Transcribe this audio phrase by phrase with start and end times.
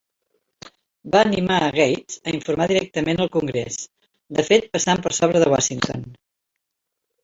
[1.15, 3.81] Va animar a Gates a informar directament al Congrés,
[4.41, 6.13] de fet passant per sobre de Washington.